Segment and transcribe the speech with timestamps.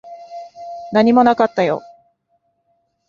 [0.93, 1.83] 何もなかったよ。